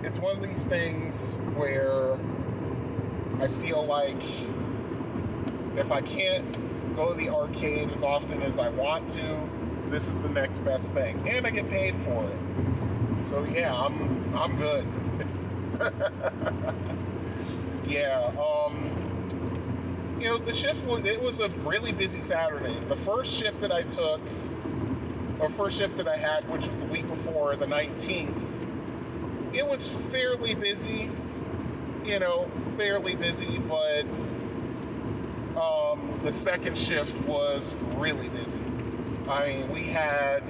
[0.04, 2.16] it's one of these things where
[3.40, 4.22] I feel like
[5.76, 9.50] if I can't go to the arcade as often as I want to,
[9.90, 13.26] this is the next best thing, and I get paid for it.
[13.26, 14.86] So yeah, I'm I'm good.
[17.88, 18.90] yeah, um,
[20.20, 22.76] you know the shift was it was a really busy Saturday.
[22.88, 24.20] The first shift that I took,
[25.38, 28.34] or first shift that I had, which was the week before the 19th,
[29.54, 31.10] it was fairly busy.
[32.04, 34.04] You know, fairly busy, but
[35.56, 38.60] um, the second shift was really busy.
[39.28, 40.42] I mean, we had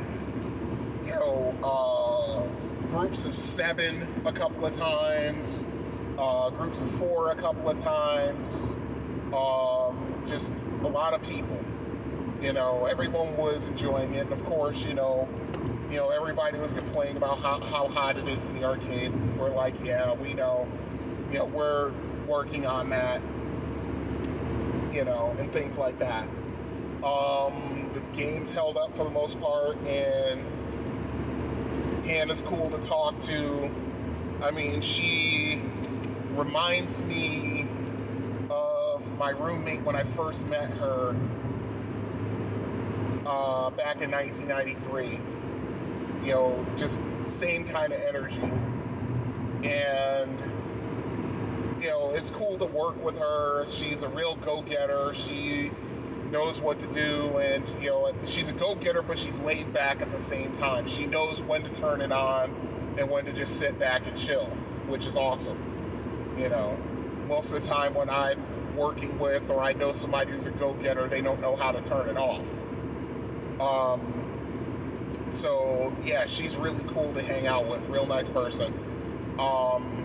[1.06, 2.42] you know, uh,
[2.90, 5.64] groups of seven a couple of times,
[6.18, 8.76] uh, groups of four a couple of times,
[9.32, 11.58] um, just a lot of people.
[12.42, 15.28] You know, everyone was enjoying it, and of course, you know,
[15.88, 19.12] you know, everybody was complaining about how, how hot it is in the arcade.
[19.36, 20.66] We're like, yeah, we know,
[21.30, 21.92] you know, we're
[22.26, 23.20] working on that,
[24.92, 26.28] you know, and things like that.
[27.04, 30.42] Um, the games held up for the most part, and
[32.10, 33.70] Hannah's cool to talk to.
[34.42, 35.62] I mean, she
[36.32, 37.68] reminds me
[38.50, 41.14] of my roommate when I first met her
[43.24, 45.20] uh, back in 1993.
[46.26, 48.42] You know, just same kind of energy.
[49.62, 50.40] And,
[51.80, 53.70] you know, it's cool to work with her.
[53.70, 55.14] She's a real go getter.
[55.14, 55.70] She
[56.30, 57.38] knows what to do.
[57.38, 60.88] And, you know, she's a go getter, but she's laid back at the same time.
[60.88, 62.54] She knows when to turn it on
[62.98, 64.46] and when to just sit back and chill,
[64.86, 65.58] which is awesome.
[66.38, 66.76] You know,
[67.26, 68.40] most of the time when I'm
[68.76, 71.82] working with or I know somebody who's a go getter, they don't know how to
[71.82, 72.46] turn it off.
[73.60, 74.20] Um,
[75.32, 77.86] so yeah, she's really cool to hang out with.
[77.88, 78.72] Real nice person.
[79.38, 79.99] Um,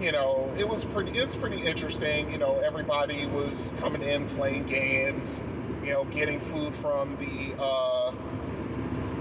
[0.00, 1.12] you know, it was pretty.
[1.12, 2.30] It's pretty interesting.
[2.30, 5.42] You know, everybody was coming in playing games.
[5.82, 8.12] You know, getting food from the uh,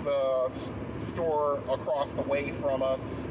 [0.03, 3.27] the store across the way from us.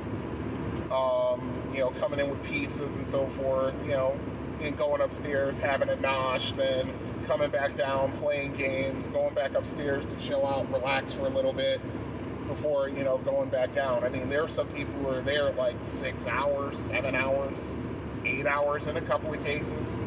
[0.90, 3.74] Um, you know, coming in with pizzas and so forth.
[3.84, 4.18] You know,
[4.62, 6.92] and going upstairs having a nosh, then
[7.26, 11.52] coming back down, playing games, going back upstairs to chill out, relax for a little
[11.52, 11.80] bit
[12.46, 14.04] before, you know, going back down.
[14.04, 17.76] I mean, there are some people who are there like six hours, seven hours,
[18.24, 19.98] eight hours in a couple of cases.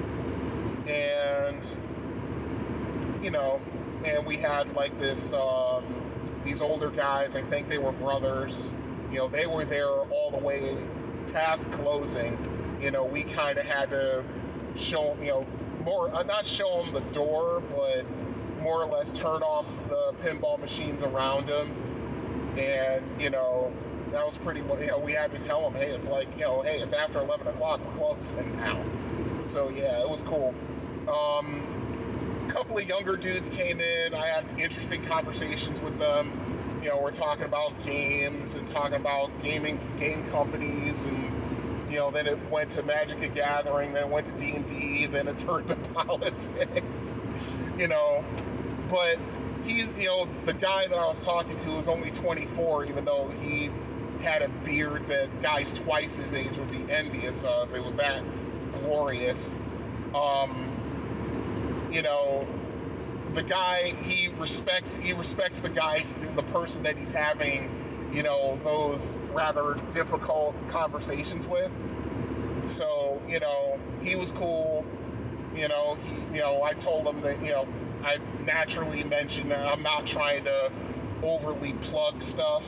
[0.87, 1.65] And,
[3.21, 3.59] you know,
[4.05, 5.83] and we had like this, um,
[6.45, 8.73] these older guys, I think they were brothers,
[9.11, 10.77] you know, they were there all the way
[11.33, 12.37] past closing.
[12.81, 14.23] You know, we kind of had to
[14.75, 15.45] show, you know,
[15.83, 18.05] more uh, not show them the door, but
[18.61, 21.73] more or less turn off the pinball machines around them.
[22.57, 23.71] And you know,
[24.11, 24.61] that was pretty.
[24.61, 27.19] You know, we had to tell them, hey, it's like you know, hey, it's after
[27.19, 28.83] 11 o'clock, we're closing now.
[29.43, 30.53] So yeah, it was cool.
[31.07, 31.63] Um,
[32.47, 34.13] a couple of younger dudes came in.
[34.13, 36.31] I had interesting conversations with them.
[36.81, 41.31] You know, we're talking about games and talking about gaming game companies and
[41.89, 44.67] you know, then it went to Magic the Gathering, then it went to D and
[44.67, 46.49] D, then it turned to politics.
[47.77, 48.23] you know,
[48.89, 49.17] but
[49.67, 53.29] he's you know the guy that I was talking to was only 24, even though
[53.41, 53.69] he
[54.21, 57.73] had a beard that guys twice his age would be envious of.
[57.75, 58.23] It was that
[58.71, 59.59] glorious.
[60.15, 60.71] Um,
[61.91, 62.47] you know,
[63.33, 67.69] the guy he respects he respects the guy the person that he's having
[68.13, 71.71] you know those rather difficult conversations with
[72.67, 74.85] so you know he was cool
[75.55, 77.67] you know he you know i told him that you know
[78.03, 80.71] i naturally mentioned that i'm not trying to
[81.23, 82.63] overly plug stuff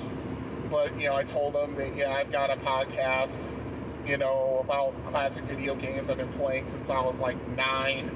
[0.70, 3.58] but you know i told them that yeah i've got a podcast
[4.06, 8.10] you know about classic video games i've been playing since i was like nine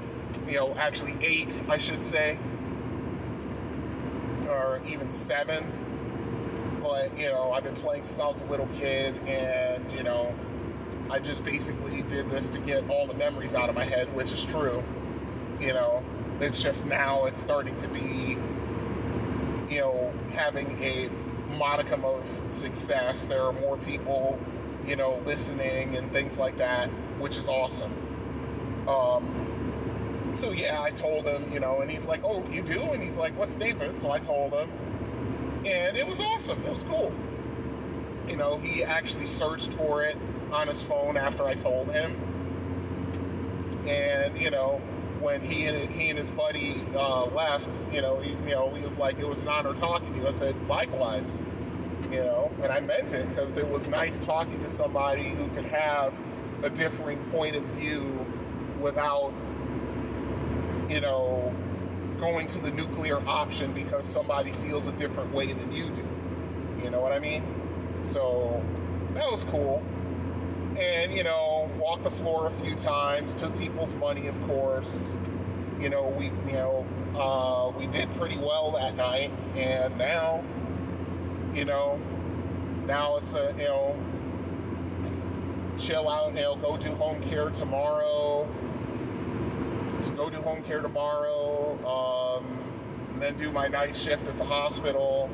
[0.48, 2.38] you know actually eight i should say
[4.48, 5.64] or even seven.
[6.82, 10.34] But you know i've been playing since i was a little kid and you know
[11.08, 14.32] i just basically did this to get all the memories out of my head which
[14.32, 14.82] is true
[15.58, 16.04] you know
[16.40, 18.36] it's just now it's starting to be
[19.70, 21.08] you know having a
[21.56, 23.26] modicum of success.
[23.26, 24.38] There are more people
[24.86, 27.92] you know listening and things like that which is awesome.
[28.88, 29.40] Um
[30.34, 32.80] so yeah i told him you know and he's like oh you do?
[32.80, 34.68] And he's like what's it so i told him.
[35.64, 36.62] And it was awesome.
[36.64, 37.12] It was cool.
[38.28, 40.16] You know he actually searched for it
[40.52, 42.16] on his phone after i told him.
[43.86, 44.80] And you know
[45.24, 48.84] when he and he and his buddy uh, left you know he, you know he
[48.84, 50.28] was like it was an honor talking to you.
[50.28, 51.40] I said likewise
[52.12, 55.64] you know and i meant it because it was nice talking to somebody who could
[55.64, 56.12] have
[56.62, 58.26] a differing point of view
[58.80, 59.32] without
[60.90, 61.52] you know
[62.18, 66.06] going to the nuclear option because somebody feels a different way than you do.
[66.84, 67.42] You know what i mean?
[68.02, 68.62] So
[69.14, 69.82] that was cool
[70.78, 75.18] and you know walked the floor a few times took people's money of course
[75.80, 80.42] you know we you know uh, we did pretty well that night and now
[81.54, 82.00] you know
[82.86, 83.98] now it's a you know
[85.78, 88.48] chill out you know go do home care tomorrow
[90.16, 92.44] go do home care tomorrow um,
[93.14, 95.30] and then do my night shift at the hospital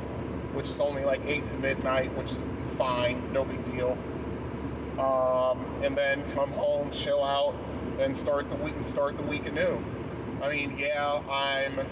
[0.53, 2.45] which is only like 8 to midnight, which is
[2.77, 3.97] fine, no big deal.
[5.01, 7.55] Um, and then come home, chill out,
[7.99, 9.83] and start the week and start the week anew.
[10.43, 11.87] I mean, yeah, I'm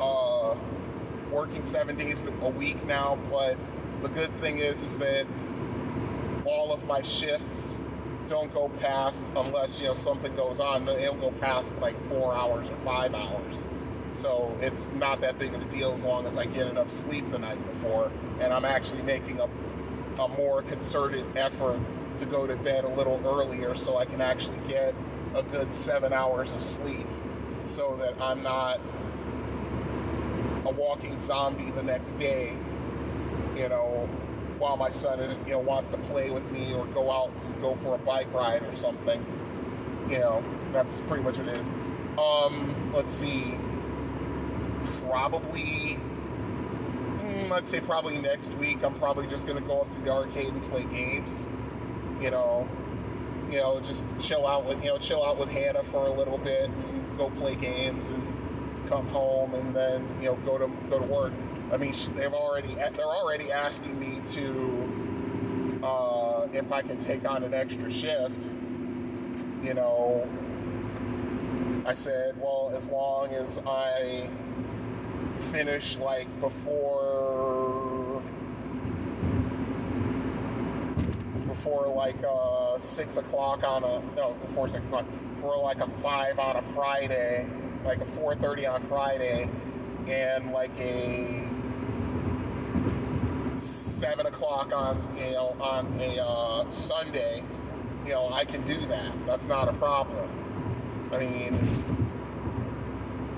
[0.00, 0.56] uh,
[1.30, 3.58] working seven days a week now, but
[4.02, 5.26] the good thing is is that
[6.46, 7.82] all of my shifts
[8.26, 10.88] don't go past unless you know something goes on.
[10.88, 13.68] It'll go past like four hours or five hours.
[14.12, 17.30] So it's not that big of a deal as long as I get enough sleep
[17.32, 18.10] the night before,
[18.40, 19.48] and I'm actually making a,
[20.18, 21.80] a more concerted effort
[22.18, 24.94] to go to bed a little earlier so I can actually get
[25.34, 27.06] a good seven hours of sleep
[27.62, 28.80] so that I'm not
[30.64, 32.56] a walking zombie the next day,
[33.56, 34.08] you know,
[34.58, 37.74] while my son you know wants to play with me or go out and go
[37.76, 39.24] for a bike ride or something.
[40.08, 41.70] You know, that's pretty much what it is.
[42.18, 43.58] Um, let's see.
[45.02, 45.98] Probably
[47.36, 50.48] mm, I'd say probably next week I'm probably just gonna go up to the arcade
[50.48, 51.48] and play games.
[52.20, 52.68] You know.
[53.50, 56.38] You know, just chill out with you know, chill out with Hannah for a little
[56.38, 58.20] bit and go play games and
[58.88, 61.32] come home and then you know go to go to work.
[61.72, 67.42] I mean, they've already they're already asking me to uh, if I can take on
[67.42, 68.46] an extra shift.
[69.62, 70.28] You know,
[71.84, 74.28] I said, well, as long as I
[75.38, 78.22] finish like before
[81.48, 85.06] before like uh, six o'clock on a no before six o'clock
[85.40, 87.48] for like a five on a Friday,
[87.84, 89.48] like a four thirty on Friday,
[90.06, 91.48] and like a
[93.56, 97.42] seven o'clock on you know on a uh, Sunday,
[98.04, 99.12] you know I can do that.
[99.26, 100.28] That's not a problem.
[101.12, 101.95] I mean,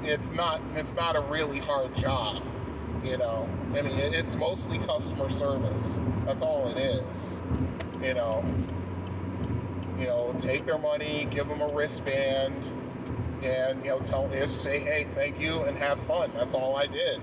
[0.02, 2.42] it's not it's not a really hard job.
[3.04, 6.00] You know, I mean it's mostly customer service.
[6.24, 7.42] That's all it is.
[8.02, 8.44] You know,
[9.98, 12.54] you know, take their money, give them a wristband,
[13.42, 16.30] and you know tell them say hey thank you and have fun.
[16.34, 17.20] That's all I did.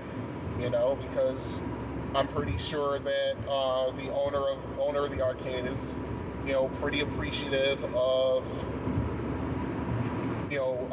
[0.60, 1.62] You know because
[2.16, 5.94] I'm pretty sure that uh, the owner of owner of the arcade is,
[6.46, 8.44] you know, pretty appreciative of,
[10.50, 10.88] you know,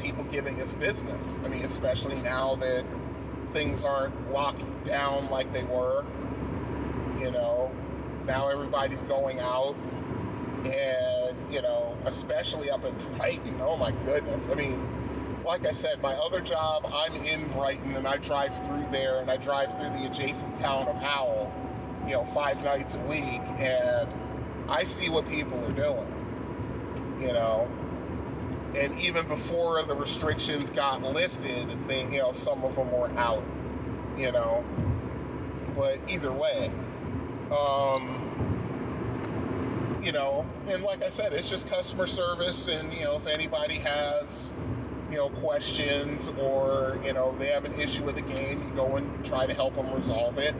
[0.00, 1.40] people giving us business.
[1.44, 2.84] I mean, especially now that
[3.52, 6.04] things aren't locked down like they were.
[7.18, 7.72] You know,
[8.26, 9.74] now everybody's going out,
[10.64, 13.58] and you know, especially up in Brighton.
[13.60, 14.48] Oh my goodness!
[14.48, 14.88] I mean
[15.48, 19.30] like I said, my other job, I'm in Brighton and I drive through there and
[19.30, 21.50] I drive through the adjacent town of Howell,
[22.06, 24.08] you know, five nights a week, and
[24.68, 27.66] I see what people are doing, you know.
[28.76, 33.42] And even before the restrictions got lifted, they, you know, some of them were out,
[34.16, 34.64] you know.
[35.74, 36.70] But either way,
[37.50, 38.24] um,
[40.02, 43.76] you know, and like I said, it's just customer service, and you know, if anybody
[43.76, 44.52] has
[45.10, 48.96] you know, questions or, you know, they have an issue with the game, you go
[48.96, 50.54] and try to help them resolve it.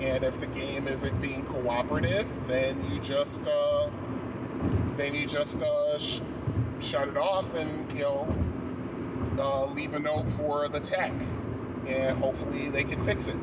[0.00, 3.90] And if the game isn't being cooperative, then you just, uh,
[4.96, 5.98] then you just uh,
[6.80, 8.28] shut it off and, you know,
[9.38, 11.12] uh, leave a note for the tech.
[11.86, 13.36] And hopefully they can fix it.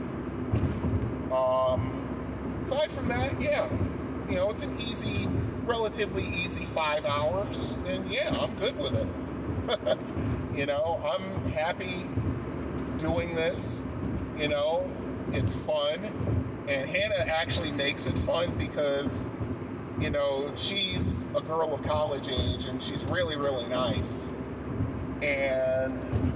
[1.32, 3.70] Um, aside from that, yeah,
[4.30, 5.28] you know, it's an easy,
[5.66, 7.76] relatively easy five hours.
[7.88, 9.08] And yeah, I'm good with it.
[10.56, 12.08] you know, I'm happy
[12.98, 13.86] doing this.
[14.38, 14.90] You know,
[15.32, 16.00] it's fun.
[16.68, 19.30] And Hannah actually makes it fun because,
[20.00, 24.32] you know, she's a girl of college age and she's really, really nice.
[25.22, 26.34] And,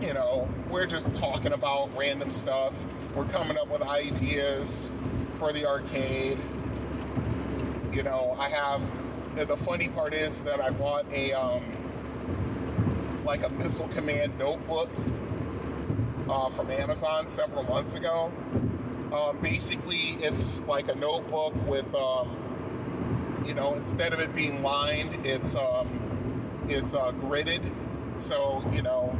[0.00, 2.74] you know, we're just talking about random stuff.
[3.14, 4.92] We're coming up with ideas
[5.38, 6.38] for the arcade.
[7.92, 8.80] You know, I have
[9.34, 11.64] the funny part is that I bought a um,
[13.24, 14.88] like a Missile Command notebook
[16.28, 18.32] uh, from Amazon several months ago.
[19.12, 22.37] Um, basically, it's like a notebook with, um,
[23.44, 25.88] you know, instead of it being lined, it's um,
[26.68, 27.62] it's uh, gridded.
[28.16, 29.16] So you know,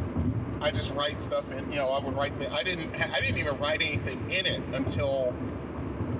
[0.60, 1.70] I just write stuff in.
[1.70, 2.38] You know, I would write.
[2.38, 2.94] The, I didn't.
[3.12, 5.34] I didn't even write anything in it until,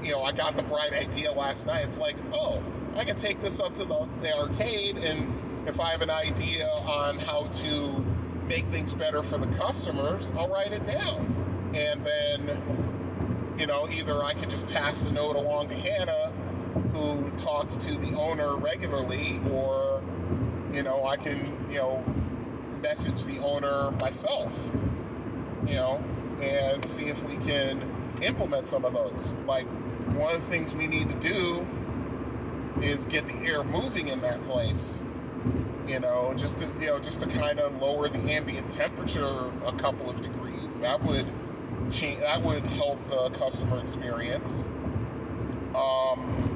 [0.02, 1.84] you know, I got the bright idea last night.
[1.84, 2.62] It's like, oh,
[2.96, 5.32] I can take this up to the, the arcade and
[5.68, 8.04] if I have an idea on how to
[8.46, 11.72] make things better for the customers, I'll write it down.
[11.74, 16.32] And then, you know, either I can just pass the note along to Hannah,
[17.48, 20.02] talks to the owner regularly, or,
[20.72, 22.04] you know, I can, you know,
[22.82, 24.72] message the owner myself.
[25.66, 26.04] You know,
[26.40, 27.82] and see if we can
[28.22, 29.34] implement some of those.
[29.46, 29.66] Like
[30.14, 31.66] one of the things we need to do
[32.80, 35.04] is get the air moving in that place.
[35.86, 39.72] You know, just to you know, just to kind of lower the ambient temperature a
[39.72, 40.80] couple of degrees.
[40.80, 41.26] That would
[41.90, 42.20] change.
[42.20, 44.68] That would help the customer experience.
[45.74, 46.47] Um,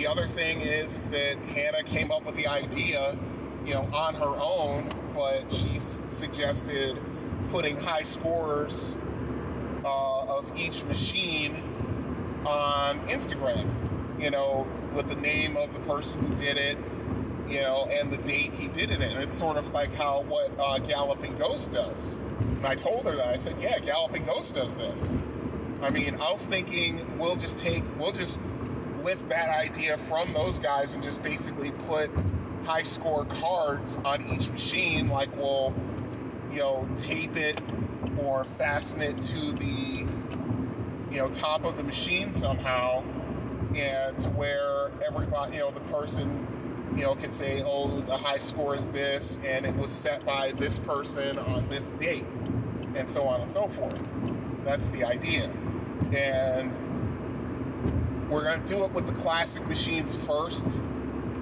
[0.00, 3.18] the other thing is, is that Hannah came up with the idea,
[3.66, 6.96] you know, on her own, but she suggested
[7.50, 8.96] putting high scores
[9.84, 11.62] uh, of each machine
[12.46, 13.68] on Instagram.
[14.18, 16.78] You know, with the name of the person who did it,
[17.46, 19.18] you know, and the date he did it in.
[19.18, 22.16] It's sort of like how what uh, Galloping Ghost does.
[22.40, 23.28] And I told her that.
[23.28, 25.14] I said, "Yeah, Galloping Ghost does this."
[25.82, 28.42] I mean, I was thinking we'll just take, we'll just
[29.02, 32.10] lift that idea from those guys and just basically put
[32.64, 35.08] high score cards on each machine.
[35.08, 35.74] Like we'll,
[36.50, 37.60] you know, tape it
[38.18, 40.06] or fasten it to the,
[41.10, 43.02] you know, top of the machine somehow,
[43.74, 46.46] and to where everybody, you know, the person,
[46.96, 50.52] you know, can say, oh, the high score is this, and it was set by
[50.52, 52.26] this person on this date,
[52.94, 54.04] and so on and so forth.
[54.64, 55.48] That's the idea.
[56.12, 56.78] And
[58.30, 60.84] we're going to do it with the classic machines first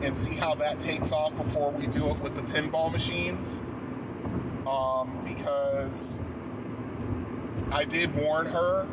[0.02, 3.62] and see how that takes off before we do it with the pinball machines.
[4.66, 6.20] Um, because
[7.70, 8.88] I did warn her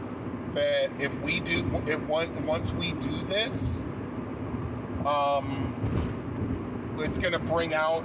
[0.53, 3.85] that if we do it once we do this,
[5.05, 5.73] um,
[6.99, 8.03] it's going to bring out,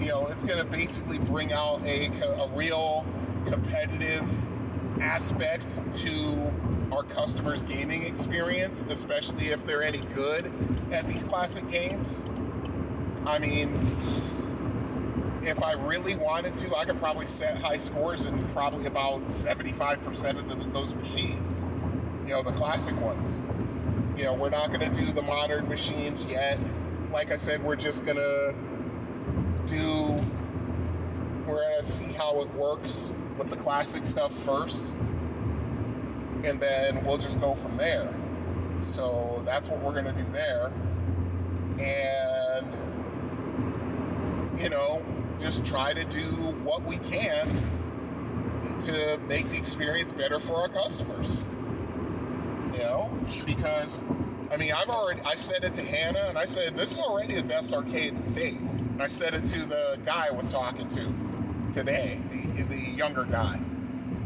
[0.00, 3.06] you know, it's going to basically bring out a, a real
[3.46, 4.28] competitive
[5.00, 6.52] aspect to
[6.92, 10.52] our customers' gaming experience, especially if they're any good
[10.92, 12.26] at these classic games.
[13.24, 13.70] I mean,
[15.42, 20.38] if I really wanted to, I could probably set high scores in probably about 75%
[20.38, 21.68] of the, those machines.
[22.26, 23.40] You know, the classic ones.
[24.16, 26.58] You know, we're not going to do the modern machines yet.
[27.10, 28.54] Like I said, we're just going to
[29.66, 30.20] do,
[31.46, 34.94] we're going to see how it works with the classic stuff first.
[36.44, 38.12] And then we'll just go from there.
[38.82, 40.72] So that's what we're going to do there.
[41.78, 42.74] And,
[44.60, 45.04] you know,
[45.40, 46.20] just try to do
[46.64, 47.48] what we can
[48.80, 51.44] to make the experience better for our customers.
[52.72, 54.00] You know, because
[54.52, 57.34] I mean, I've already I said it to Hannah, and I said this is already
[57.34, 58.58] the best arcade in the state.
[58.58, 61.14] And I said it to the guy I was talking to
[61.72, 63.58] today, the, the younger guy.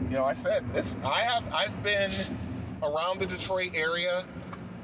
[0.09, 0.97] You know, I said this.
[1.05, 2.11] I have I've been
[2.83, 4.23] around the Detroit area,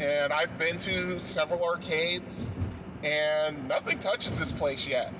[0.00, 2.50] and I've been to several arcades,
[3.04, 5.12] and nothing touches this place yet.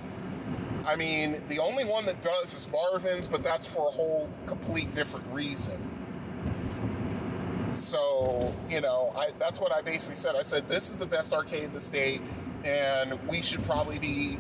[0.85, 4.93] I mean, the only one that does is Marvin's, but that's for a whole complete
[4.97, 5.79] different reason.
[7.77, 10.35] So, you know, I, that's what I basically said.
[10.35, 12.21] I said, this is the best arcade in the state,
[12.65, 14.37] and we should probably be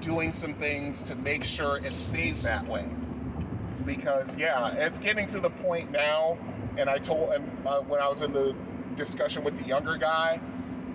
[0.00, 2.84] doing some things to make sure it stays that way.
[3.86, 6.36] Because, yeah, it's getting to the point now,
[6.76, 8.54] and I told and uh, when I was in the
[8.96, 10.40] discussion with the younger guy,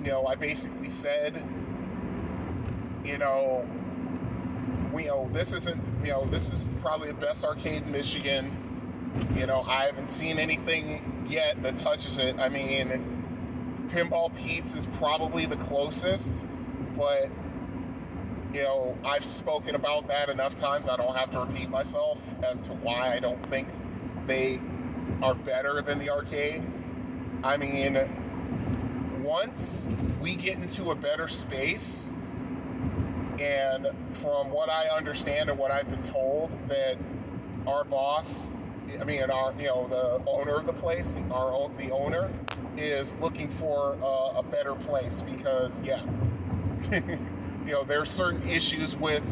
[0.04, 1.44] you know, I basically said,
[3.06, 3.66] you know,
[4.92, 8.52] we, you know, this isn't, you know, this is probably the best arcade in Michigan.
[9.36, 12.40] You know, I haven't seen anything yet that touches it.
[12.40, 16.46] I mean, Pinball Pete's is probably the closest,
[16.96, 17.30] but,
[18.54, 20.90] you know, I've spoken about that enough times.
[20.90, 23.68] I don't have to repeat myself as to why I don't think
[24.28, 24.60] they
[25.22, 26.64] are better than the arcade.
[27.44, 27.98] I mean,
[29.24, 29.90] once
[30.22, 32.12] we get into a better space,
[33.40, 36.98] and from what I understand and what I've been told, that
[37.66, 38.54] our boss,
[39.00, 42.32] I mean, our you know the owner of the place, our the owner,
[42.78, 43.98] is looking for
[44.36, 46.04] a better place because yeah,
[47.72, 49.26] you know there's certain issues with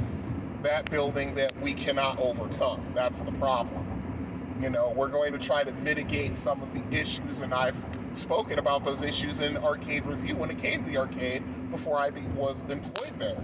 [0.63, 2.81] that building that we cannot overcome.
[2.95, 3.85] That's the problem.
[4.61, 7.75] You know, we're going to try to mitigate some of the issues, and I've
[8.13, 12.11] spoken about those issues in Arcade Review when it came to the arcade before I
[12.33, 13.43] was employed there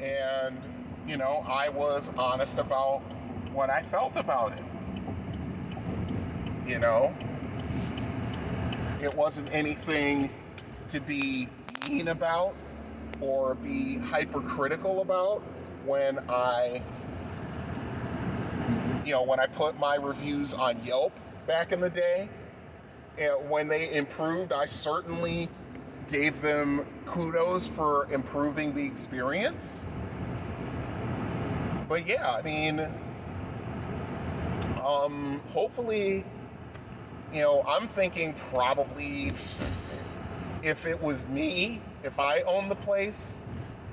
[0.00, 0.58] and
[1.08, 3.00] you know i was honest about
[3.52, 4.62] what i felt about it
[6.68, 7.12] you know
[9.02, 10.30] it wasn't anything
[10.88, 11.48] to be
[11.88, 12.54] mean about
[13.20, 15.42] or be hypercritical about
[15.86, 16.82] when i
[19.04, 21.12] you know when i put my reviews on yelp
[21.46, 22.28] back in the day
[23.18, 25.48] and when they improved i certainly
[26.10, 29.86] gave them kudos for improving the experience.
[31.88, 32.88] But yeah, I mean,
[34.84, 36.24] Um, hopefully,
[37.34, 39.28] you know, I'm thinking probably
[40.62, 43.38] if it was me, if I own the place,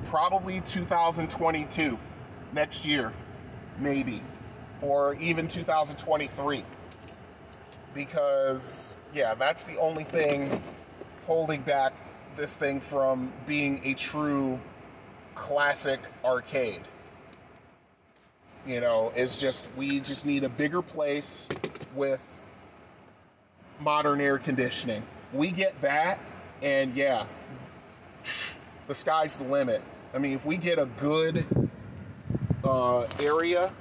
[0.06, 1.97] probably 2022,
[2.53, 3.12] next year,
[3.80, 4.22] maybe,
[4.82, 6.64] or even 2023.
[7.93, 10.62] Because, yeah, that's the only thing
[11.26, 11.93] holding back
[12.36, 14.60] this thing from being a true
[15.34, 16.82] classic arcade.
[18.68, 21.49] You know, it's just, we just need a bigger place
[21.95, 22.39] with
[23.80, 25.03] modern air conditioning.
[25.34, 26.20] We get that,
[26.62, 27.26] and yeah,
[28.88, 29.82] the sky's the limit.
[30.13, 31.45] I mean, if we get a good
[32.63, 33.73] uh, area,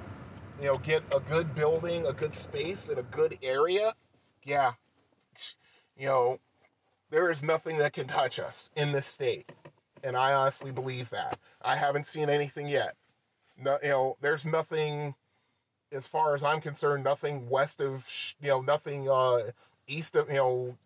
[0.61, 3.93] you know, get a good building, a good space, and a good area,
[4.45, 4.73] yeah,
[5.97, 6.39] you know,
[7.11, 9.51] there is nothing that can touch us in this state.
[10.03, 11.39] And I honestly believe that.
[11.63, 12.97] I haven't seen anything yet.
[13.57, 15.15] No, you know, there's nothing,
[15.93, 18.07] as far as I'm concerned, nothing west of,
[18.43, 19.51] you know, nothing uh,
[19.87, 20.77] east of, you know,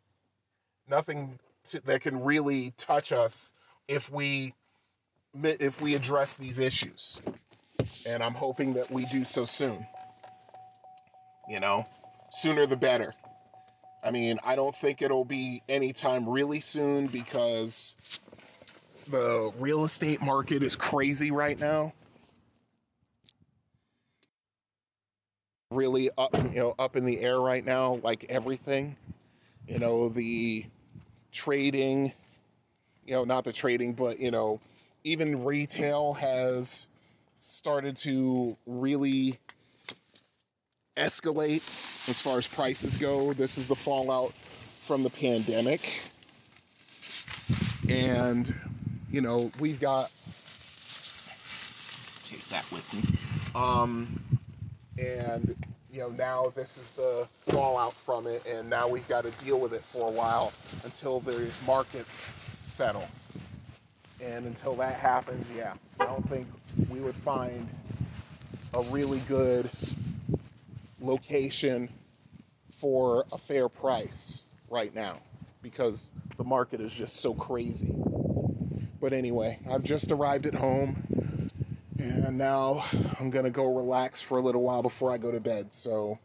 [0.89, 1.39] nothing
[1.69, 3.53] to, that can really touch us
[3.87, 4.55] if we
[5.43, 7.21] if we address these issues.
[8.07, 9.87] And I'm hoping that we do so soon.
[11.49, 11.87] You know,
[12.33, 13.15] sooner the better.
[14.03, 17.97] I mean, I don't think it'll be anytime really soon because
[19.11, 21.93] the real estate market is crazy right now.
[25.71, 28.97] Really up, you know, up in the air right now, like everything.
[29.67, 30.65] You know, the
[31.33, 32.13] trading,
[33.07, 34.61] you know, not the trading, but, you know,
[35.05, 36.89] even retail has
[37.39, 39.39] started to really
[40.97, 41.63] escalate
[42.09, 43.33] as far as prices go.
[43.33, 46.03] This is the fallout from the pandemic.
[47.89, 48.53] And,
[49.11, 50.11] you know, we've got,
[52.29, 53.61] take that with me.
[53.61, 54.21] Um,
[54.99, 55.55] and,
[55.99, 59.59] you know, now this is the fallout from it, and now we've got to deal
[59.59, 60.53] with it for a while
[60.85, 63.09] until the markets settle.
[64.23, 66.47] And until that happens, yeah, I don't think
[66.89, 67.69] we would find
[68.75, 69.69] a really good
[71.01, 71.89] location
[72.71, 75.19] for a fair price right now
[75.63, 77.93] because the market is just so crazy.
[79.01, 81.18] But anyway, I've just arrived at home
[81.99, 82.85] and now
[83.19, 85.75] I'm gonna go relax for a little while before I go to bed.
[85.75, 86.19] So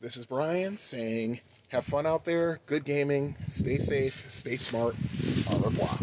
[0.00, 4.94] this is Brian saying, have fun out there, good gaming, stay safe, stay smart,
[5.52, 5.98] au revoir.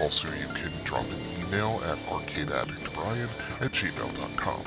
[0.00, 3.28] Also, you can drop an email at arcadeaddictbrian
[3.60, 4.64] at gmail.com.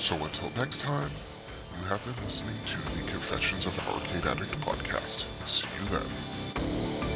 [0.00, 1.10] So until next time,
[1.78, 5.24] you have been listening to the Confessions of an Arcade Addict podcast.
[5.46, 7.07] See you then.